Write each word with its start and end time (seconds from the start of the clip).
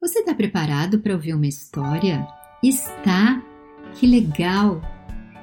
Você 0.00 0.20
está 0.20 0.34
preparado 0.34 0.98
para 1.00 1.12
ouvir 1.12 1.34
uma 1.34 1.46
história? 1.46 2.26
Está! 2.62 3.42
Que 3.92 4.06
legal! 4.06 4.80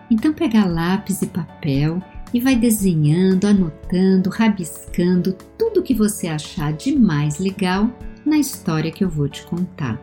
Então 0.10 0.34
pega 0.34 0.66
lápis 0.66 1.22
e 1.22 1.28
papel 1.28 2.02
e 2.34 2.40
vai 2.40 2.56
desenhando, 2.56 3.46
anotando, 3.46 4.32
rabiscando 4.32 5.34
tudo 5.56 5.84
que 5.84 5.94
você 5.94 6.28
achar 6.28 6.74
de 6.74 6.98
mais 6.98 7.38
legal 7.38 7.88
na 8.26 8.40
história 8.40 8.92
que 8.92 9.04
eu 9.04 9.10
vou 9.10 9.30
te 9.30 9.46
contar. 9.46 10.02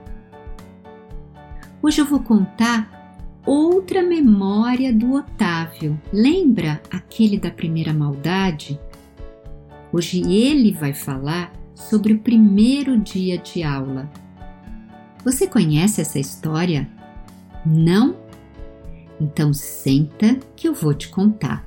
Hoje 1.82 2.00
eu 2.00 2.07
vou 2.07 2.21
contar 2.21 3.43
outra 3.45 4.05
memória 4.05 4.93
do 4.93 5.14
Otávio. 5.14 6.00
Lembra 6.12 6.80
aquele 6.93 7.41
da 7.41 7.50
primeira 7.50 7.93
maldade? 7.93 8.79
Hoje 9.93 10.23
ele 10.32 10.71
vai 10.71 10.95
falar 10.95 11.52
sobre 11.75 12.12
o 12.12 12.21
primeiro 12.21 12.96
dia 12.96 13.36
de 13.36 13.64
aula. 13.64 14.09
Você 15.25 15.46
conhece 15.46 16.02
essa 16.02 16.19
história? 16.19 16.87
Não? 17.64 18.14
Então 19.19 19.55
senta 19.55 20.38
que 20.55 20.69
eu 20.69 20.74
vou 20.74 20.92
te 20.92 21.09
contar. 21.09 21.64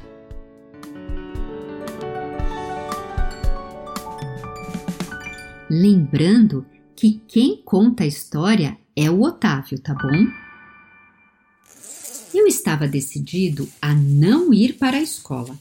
Lembrando 5.68 6.66
que 6.96 7.20
quem 7.28 7.60
conta 7.64 8.04
a 8.04 8.08
história 8.08 8.78
é 8.96 9.10
o 9.10 9.22
Otávio, 9.24 9.80
tá 9.80 9.96
bom? 9.96 10.28
Eu 12.34 12.46
estava 12.46 12.88
decidido 12.88 13.68
a 13.82 13.92
não 13.94 14.54
ir 14.54 14.74
para 14.74 14.98
a 14.98 15.02
escola. 15.02 15.58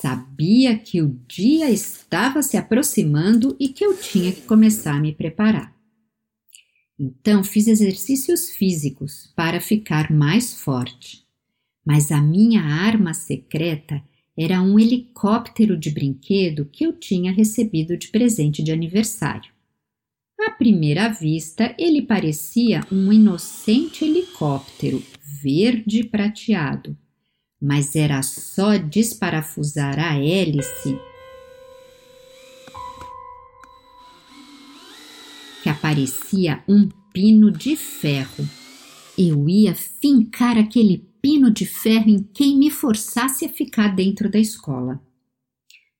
Sabia 0.00 0.78
que 0.78 1.02
o 1.02 1.14
dia 1.28 1.70
estava 1.70 2.42
se 2.42 2.56
aproximando 2.56 3.54
e 3.60 3.68
que 3.68 3.84
eu 3.84 3.94
tinha 3.96 4.32
que 4.32 4.42
começar 4.42 4.94
a 4.94 5.00
me 5.00 5.14
preparar. 5.14 5.75
Então 6.98 7.44
fiz 7.44 7.66
exercícios 7.66 8.50
físicos 8.50 9.32
para 9.36 9.60
ficar 9.60 10.10
mais 10.10 10.60
forte. 10.60 11.24
Mas 11.84 12.10
a 12.10 12.20
minha 12.20 12.62
arma 12.62 13.14
secreta 13.14 14.02
era 14.36 14.60
um 14.60 14.78
helicóptero 14.78 15.76
de 15.76 15.90
brinquedo 15.90 16.64
que 16.66 16.84
eu 16.84 16.92
tinha 16.92 17.32
recebido 17.32 17.96
de 17.96 18.08
presente 18.08 18.62
de 18.62 18.72
aniversário. 18.72 19.50
À 20.40 20.50
primeira 20.50 21.08
vista, 21.08 21.74
ele 21.78 22.02
parecia 22.02 22.80
um 22.92 23.12
inocente 23.12 24.04
helicóptero 24.04 25.02
verde 25.42 26.04
prateado 26.04 26.96
mas 27.60 27.96
era 27.96 28.22
só 28.22 28.76
desparafusar 28.76 29.98
a 29.98 30.16
hélice 30.18 30.98
que 35.94 36.06
aparecia 36.06 36.62
um 36.68 36.88
pino 37.12 37.50
de 37.50 37.76
ferro. 37.76 38.48
Eu 39.16 39.48
ia 39.48 39.74
fincar 39.74 40.58
aquele 40.58 41.08
pino 41.22 41.50
de 41.50 41.64
ferro 41.64 42.08
em 42.08 42.22
quem 42.22 42.58
me 42.58 42.70
forçasse 42.70 43.44
a 43.44 43.48
ficar 43.48 43.94
dentro 43.94 44.30
da 44.30 44.38
escola. 44.38 45.00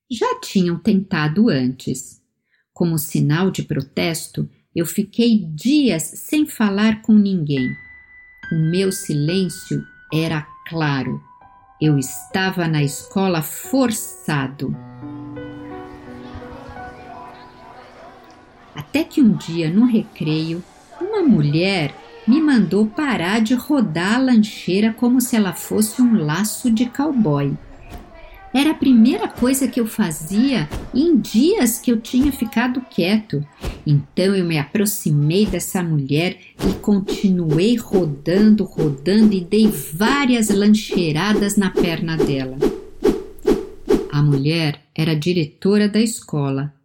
Já 0.09 0.39
tinham 0.39 0.77
tentado 0.79 1.49
antes. 1.49 2.21
Como 2.73 2.97
sinal 2.97 3.49
de 3.49 3.63
protesto, 3.63 4.49
eu 4.75 4.85
fiquei 4.85 5.45
dias 5.55 6.03
sem 6.03 6.45
falar 6.45 7.01
com 7.01 7.13
ninguém. 7.13 7.69
O 8.51 8.55
meu 8.69 8.91
silêncio 8.91 9.83
era 10.13 10.41
claro 10.67 11.19
eu 11.79 11.97
estava 11.97 12.67
na 12.67 12.83
escola 12.83 13.41
forçado. 13.43 14.75
Até 18.77 19.03
que 19.03 19.19
um 19.19 19.31
dia, 19.31 19.71
no 19.71 19.85
recreio, 19.85 20.63
uma 21.01 21.23
mulher 21.23 21.95
me 22.27 22.39
mandou 22.39 22.85
parar 22.85 23.41
de 23.41 23.55
rodar 23.55 24.13
a 24.13 24.19
lancheira 24.19 24.93
como 24.93 25.19
se 25.19 25.35
ela 25.35 25.51
fosse 25.51 25.99
um 25.99 26.23
laço 26.23 26.69
de 26.69 26.85
cowboy. 26.85 27.57
Era 28.53 28.71
a 28.71 28.75
primeira 28.75 29.27
coisa 29.27 29.67
que 29.67 29.79
eu 29.79 29.87
fazia 29.87 30.69
em 30.93 31.17
dias 31.17 31.79
que 31.79 31.91
eu 31.91 31.99
tinha 31.99 32.31
ficado 32.31 32.79
quieto. 32.81 33.43
Então 33.85 34.35
eu 34.35 34.45
me 34.45 34.59
aproximei 34.59 35.47
dessa 35.47 35.81
mulher 35.81 36.37
e 36.63 36.73
continuei 36.75 37.75
rodando, 37.77 38.63
rodando 38.63 39.33
e 39.33 39.41
dei 39.41 39.67
várias 39.67 40.49
lancheiradas 40.49 41.57
na 41.57 41.71
perna 41.71 42.15
dela. 42.15 42.57
A 44.11 44.21
mulher 44.21 44.81
era 44.93 45.15
diretora 45.15 45.89
da 45.89 45.99
escola. 45.99 46.76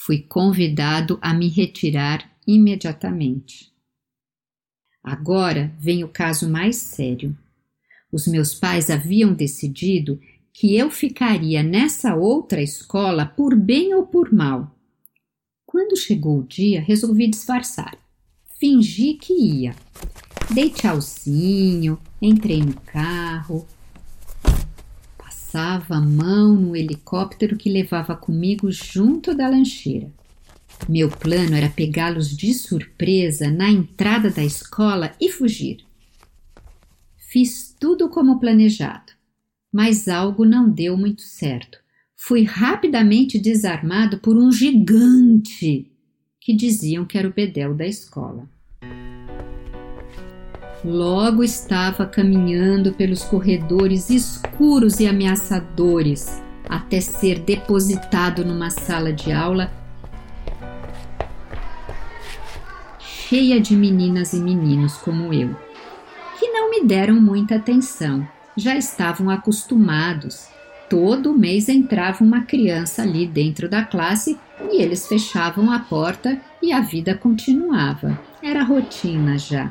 Fui 0.00 0.22
convidado 0.22 1.18
a 1.20 1.34
me 1.34 1.48
retirar 1.48 2.30
imediatamente. 2.46 3.72
Agora 5.02 5.74
vem 5.78 6.04
o 6.04 6.08
caso 6.08 6.48
mais 6.48 6.76
sério. 6.76 7.36
Os 8.10 8.26
meus 8.26 8.54
pais 8.54 8.90
haviam 8.90 9.34
decidido 9.34 10.20
que 10.52 10.76
eu 10.76 10.90
ficaria 10.90 11.62
nessa 11.62 12.14
outra 12.14 12.62
escola 12.62 13.26
por 13.26 13.54
bem 13.54 13.94
ou 13.94 14.06
por 14.06 14.32
mal. 14.32 14.74
Quando 15.66 15.96
chegou 15.96 16.40
o 16.40 16.46
dia, 16.46 16.80
resolvi 16.80 17.28
disfarçar. 17.28 17.98
Fingi 18.58 19.14
que 19.14 19.32
ia. 19.32 19.74
Dei 20.54 20.70
tchauzinho, 20.70 22.00
entrei 22.22 22.60
no 22.60 22.74
carro, 22.80 23.66
passava 25.48 25.96
a 25.96 26.00
mão 26.00 26.54
no 26.54 26.76
helicóptero 26.76 27.56
que 27.56 27.70
levava 27.70 28.14
comigo 28.14 28.70
junto 28.70 29.34
da 29.34 29.48
lancheira. 29.48 30.12
Meu 30.86 31.08
plano 31.08 31.54
era 31.56 31.70
pegá-los 31.70 32.36
de 32.36 32.52
surpresa 32.52 33.50
na 33.50 33.70
entrada 33.70 34.30
da 34.30 34.44
escola 34.44 35.14
e 35.18 35.30
fugir. 35.30 35.78
Fiz 37.16 37.74
tudo 37.80 38.10
como 38.10 38.38
planejado 38.38 39.16
mas 39.70 40.08
algo 40.08 40.46
não 40.46 40.70
deu 40.70 40.96
muito 40.96 41.20
certo. 41.20 41.78
Fui 42.16 42.42
rapidamente 42.42 43.38
desarmado 43.38 44.18
por 44.18 44.34
um 44.36 44.50
gigante 44.50 45.92
que 46.40 46.54
diziam 46.54 47.04
que 47.04 47.18
era 47.18 47.28
o 47.28 47.32
bedel 47.32 47.74
da 47.74 47.86
escola. 47.86 48.48
Logo 50.84 51.42
estava 51.42 52.06
caminhando 52.06 52.92
pelos 52.92 53.24
corredores 53.24 54.10
escuros 54.10 55.00
e 55.00 55.06
ameaçadores 55.06 56.42
até 56.68 57.00
ser 57.00 57.40
depositado 57.40 58.44
numa 58.44 58.70
sala 58.70 59.12
de 59.12 59.32
aula 59.32 59.72
cheia 63.28 63.60
de 63.60 63.76
meninas 63.76 64.32
e 64.32 64.40
meninos 64.40 64.96
como 64.96 65.34
eu, 65.34 65.54
que 66.38 66.48
não 66.50 66.70
me 66.70 66.84
deram 66.84 67.20
muita 67.20 67.56
atenção 67.56 68.26
já 68.56 68.74
estavam 68.76 69.30
acostumados. 69.30 70.48
Todo 70.88 71.36
mês 71.36 71.68
entrava 71.68 72.24
uma 72.24 72.42
criança 72.42 73.02
ali 73.02 73.26
dentro 73.26 73.68
da 73.68 73.84
classe 73.84 74.38
e 74.72 74.82
eles 74.82 75.06
fechavam 75.06 75.70
a 75.70 75.78
porta 75.78 76.40
e 76.62 76.72
a 76.72 76.80
vida 76.80 77.14
continuava. 77.14 78.18
Era 78.42 78.62
rotina 78.62 79.36
já. 79.36 79.70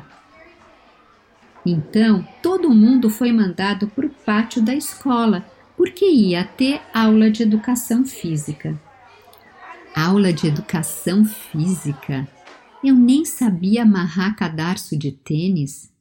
Então, 1.64 2.26
todo 2.42 2.70
mundo 2.70 3.10
foi 3.10 3.32
mandado 3.32 3.88
para 3.88 4.06
o 4.06 4.10
pátio 4.10 4.62
da 4.62 4.74
escola, 4.74 5.46
porque 5.76 6.04
ia 6.04 6.44
ter 6.44 6.80
aula 6.92 7.30
de 7.30 7.42
educação 7.42 8.04
física. 8.04 8.80
Aula 9.94 10.32
de 10.32 10.46
educação 10.46 11.24
física? 11.24 12.26
Eu 12.82 12.94
nem 12.94 13.24
sabia 13.24 13.82
amarrar 13.82 14.36
cadarço 14.36 14.96
de 14.96 15.12
tênis. 15.12 15.92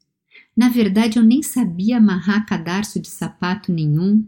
Na 0.55 0.69
verdade, 0.69 1.17
eu 1.17 1.23
nem 1.23 1.41
sabia 1.41 1.97
amarrar 1.97 2.45
cadarço 2.45 2.99
de 2.99 3.07
sapato 3.07 3.71
nenhum. 3.71 4.25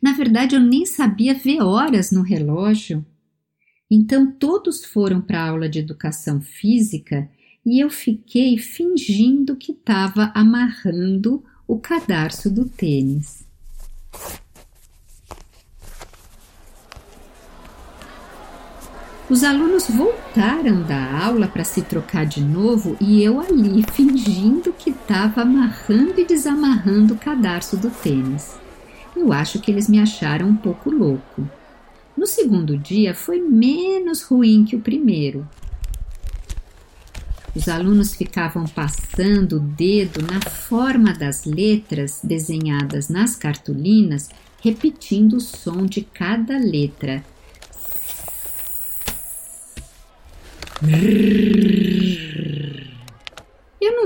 Na 0.00 0.12
verdade, 0.12 0.54
eu 0.54 0.60
nem 0.60 0.86
sabia 0.86 1.34
ver 1.34 1.62
horas 1.62 2.10
no 2.10 2.22
relógio. 2.22 3.04
Então, 3.90 4.30
todos 4.30 4.84
foram 4.84 5.20
para 5.20 5.42
a 5.42 5.48
aula 5.48 5.68
de 5.68 5.80
educação 5.80 6.40
física 6.40 7.28
e 7.64 7.82
eu 7.82 7.90
fiquei 7.90 8.58
fingindo 8.58 9.56
que 9.56 9.72
estava 9.72 10.32
amarrando 10.34 11.44
o 11.66 11.78
cadarço 11.78 12.50
do 12.50 12.64
tênis. 12.64 13.44
Os 19.30 19.44
alunos 19.44 19.88
voltaram 19.88 20.82
da 20.82 21.24
aula 21.24 21.46
para 21.46 21.62
se 21.62 21.82
trocar 21.82 22.26
de 22.26 22.42
novo 22.42 22.96
e 23.00 23.22
eu 23.22 23.38
ali 23.38 23.84
fingindo 23.92 24.72
que 24.72 24.90
estava 24.90 25.42
amarrando 25.42 26.20
e 26.20 26.24
desamarrando 26.24 27.14
o 27.14 27.16
cadarço 27.16 27.76
do 27.76 27.90
tênis. 27.90 28.58
Eu 29.14 29.32
acho 29.32 29.60
que 29.60 29.70
eles 29.70 29.88
me 29.88 30.00
acharam 30.00 30.48
um 30.48 30.56
pouco 30.56 30.90
louco. 30.90 31.48
No 32.16 32.26
segundo 32.26 32.76
dia 32.76 33.14
foi 33.14 33.40
menos 33.40 34.22
ruim 34.22 34.64
que 34.64 34.74
o 34.74 34.80
primeiro. 34.80 35.48
Os 37.54 37.68
alunos 37.68 38.14
ficavam 38.14 38.64
passando 38.64 39.56
o 39.56 39.60
dedo 39.60 40.22
na 40.22 40.40
forma 40.40 41.12
das 41.12 41.44
letras 41.44 42.20
desenhadas 42.22 43.08
nas 43.08 43.36
cartolinas, 43.36 44.28
repetindo 44.62 45.34
o 45.34 45.40
som 45.40 45.84
de 45.84 46.02
cada 46.02 46.58
letra, 46.58 47.24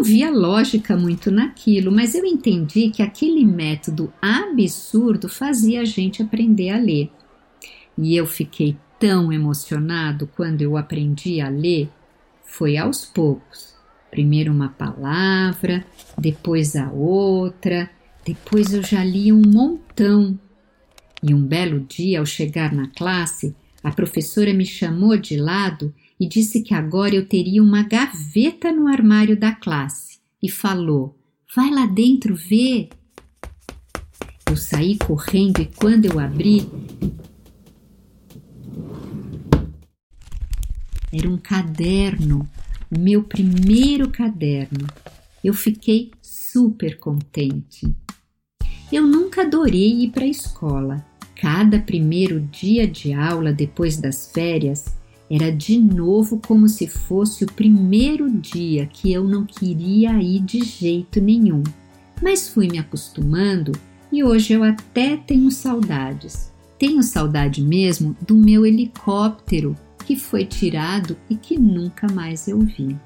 via 0.05 0.31
lógica 0.31 0.95
muito 0.95 1.31
naquilo, 1.31 1.91
mas 1.91 2.15
eu 2.15 2.27
entendi 2.27 2.91
que 2.91 3.03
aquele 3.03 3.43
método 3.43 4.13
absurdo 4.21 5.31
fazia 5.31 5.81
a 5.81 5.85
gente 5.85 6.23
aprender 6.23 6.69
a 6.69 6.79
ler. 6.79 7.11
E 7.97 8.15
eu 8.15 8.27
fiquei 8.27 8.77
tão 9.01 9.33
emocionado 9.33 10.29
quando 10.37 10.61
eu 10.61 10.77
aprendi 10.77 11.41
a 11.41 11.49
ler. 11.49 11.89
Foi 12.45 12.77
aos 12.77 13.05
poucos. 13.05 13.75
Primeiro 14.11 14.53
uma 14.53 14.69
palavra, 14.69 15.85
depois 16.17 16.77
a 16.77 16.91
outra, 16.91 17.91
depois 18.25 18.73
eu 18.73 18.83
já 18.83 19.03
li 19.03 19.33
um 19.33 19.43
montão. 19.45 20.39
E 21.23 21.35
um 21.35 21.43
belo 21.45 21.81
dia, 21.81 22.21
ao 22.21 22.27
chegar 22.27 22.73
na 22.73 22.89
classe, 22.89 23.57
a 23.83 23.91
professora 23.91 24.53
me 24.55 24.65
chamou 24.65 25.17
de 25.17 25.37
lado 25.37 25.93
e 26.19 26.29
disse 26.29 26.63
que 26.63 26.73
agora 26.73 27.15
eu 27.15 27.27
teria 27.27 27.63
uma 27.63 27.83
gaveta 27.83 28.73
no 28.73 28.87
armário 28.87 29.37
da 29.37 29.53
classe 29.53 30.19
e 30.43 30.49
falou: 30.49 31.19
Vai 31.55 31.71
lá 31.71 31.87
dentro 31.87 32.35
ver. 32.35 32.89
Eu 34.49 34.57
saí 34.57 34.97
correndo 34.99 35.61
e 35.61 35.67
quando 35.67 36.05
eu 36.05 36.19
abri, 36.19 36.69
era 41.17 41.31
um 41.31 41.37
caderno, 41.37 42.49
meu 42.91 43.23
primeiro 43.23 44.11
caderno. 44.11 44.85
Eu 45.45 45.55
fiquei 45.55 46.11
super 46.21 46.99
contente. 46.99 47.95
Eu 48.91 49.07
nunca 49.07 49.43
adorei 49.43 50.03
ir 50.03 50.11
para 50.11 50.25
a 50.25 50.29
escola. 50.29 51.07
Cada 51.41 51.79
primeiro 51.79 52.41
dia 52.41 52.87
de 52.89 53.13
aula 53.13 53.53
depois 53.53 53.97
das 53.97 54.33
férias 54.33 54.87
era 55.31 55.53
de 55.53 55.79
novo 55.79 56.41
como 56.45 56.69
se 56.69 56.89
fosse 56.89 57.45
o 57.45 57.53
primeiro 57.53 58.29
dia 58.29 58.87
que 58.87 59.13
eu 59.13 59.23
não 59.23 59.45
queria 59.45 60.21
ir 60.21 60.41
de 60.41 60.65
jeito 60.65 61.21
nenhum. 61.21 61.63
Mas 62.21 62.49
fui 62.49 62.67
me 62.67 62.79
acostumando 62.79 63.71
e 64.11 64.25
hoje 64.25 64.53
eu 64.53 64.65
até 64.65 65.17
tenho 65.17 65.51
saudades. 65.53 66.53
Tenho 66.77 67.03
saudade 67.05 67.63
mesmo 67.63 68.17
do 68.27 68.35
meu 68.35 68.67
helicóptero 68.67 69.77
que 70.05 70.17
foi 70.17 70.45
tirado 70.45 71.17
e 71.29 71.37
que 71.37 71.59
nunca 71.59 72.07
mais 72.13 72.47
eu 72.47 72.61
vi. 72.61 72.97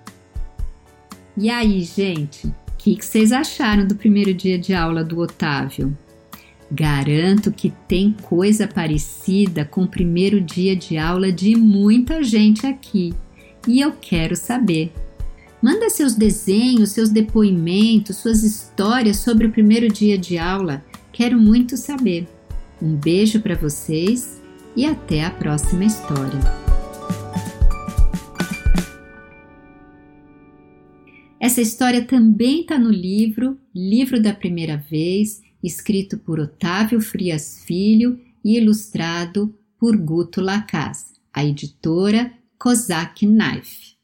E 1.37 1.49
aí, 1.49 1.83
gente, 1.83 2.47
o 2.47 2.55
que, 2.77 2.97
que 2.97 3.05
vocês 3.05 3.33
acharam 3.33 3.87
do 3.87 3.95
primeiro 3.95 4.35
dia 4.35 4.59
de 4.59 4.75
aula 4.75 5.05
do 5.05 5.21
Otávio? 5.21 5.97
Garanto 6.71 7.51
que 7.51 7.73
tem 7.87 8.15
coisa 8.23 8.67
parecida 8.67 9.65
com 9.65 9.85
o 9.85 9.89
primeiro 9.89 10.41
dia 10.41 10.77
de 10.77 10.99
aula 10.99 11.33
de 11.33 11.57
muita 11.57 12.23
gente 12.23 12.67
aqui 12.67 13.15
e 13.67 13.81
eu 13.81 13.93
quero 13.93 14.37
saber. 14.37 14.93
Manda 15.63 15.91
seus 15.91 16.15
desenhos, 16.15 16.91
seus 16.91 17.09
depoimentos, 17.09 18.17
suas 18.17 18.43
histórias 18.45 19.17
sobre 19.17 19.47
o 19.47 19.51
primeiro 19.51 19.89
dia 19.89 20.17
de 20.17 20.39
aula. 20.39 20.85
Quero 21.13 21.39
muito 21.39 21.77
saber. 21.77 22.29
Um 22.81 22.95
beijo 22.95 23.41
para 23.41 23.57
vocês 23.57 24.41
e 24.77 24.87
até 24.87 25.25
a 25.25 25.31
próxima 25.31 25.85
história. 25.85 26.68
Essa 31.41 31.61
história 31.61 32.05
também 32.05 32.63
está 32.63 32.79
no 32.79 32.91
livro 32.91 33.59
Livro 33.75 34.21
da 34.21 34.35
Primeira 34.35 34.77
Vez 34.77 35.41
escrito 35.63 36.19
por 36.19 36.39
Otávio 36.39 37.01
Frias 37.01 37.63
Filho 37.65 38.21
e 38.45 38.57
ilustrado 38.57 39.55
por 39.79 39.97
Guto 39.97 40.41
Lacaz, 40.41 41.15
a 41.33 41.45
editora 41.45 42.33
Kozak 42.59 43.27
Knife. 43.27 43.98